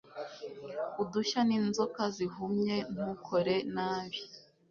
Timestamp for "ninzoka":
1.47-2.01